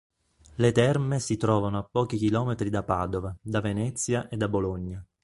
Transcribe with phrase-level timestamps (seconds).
[0.55, 5.05] Le terme si trovano a pochi chilometri da Padova, da Venezia e da Bologna.